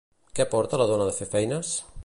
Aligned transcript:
Què 0.39 0.47
porta 0.53 0.79
la 0.83 0.87
dona 0.93 1.07
de 1.11 1.15
fer 1.19 1.31
feines? 1.37 1.79